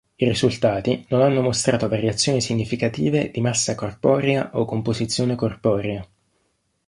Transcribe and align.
I 0.15 0.25
risultati 0.27 1.05
non 1.09 1.21
hanno 1.21 1.43
mostrato 1.43 1.87
variazioni 1.87 2.41
significative 2.41 3.29
di 3.29 3.39
massa 3.39 3.75
corporea 3.75 4.49
o 4.57 4.65
composizione 4.65 5.35
corporea. 5.35 6.03